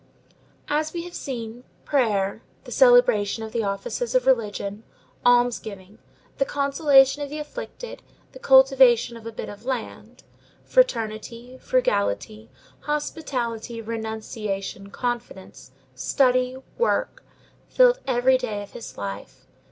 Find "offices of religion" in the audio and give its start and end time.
3.63-4.81